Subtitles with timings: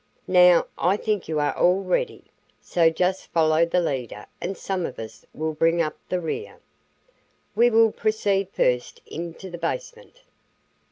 [0.27, 2.23] Now, I think you are all ready,
[2.59, 6.57] so just follow the leader and some of us will bring up the rear.
[7.53, 10.21] We will proceed first into the basement."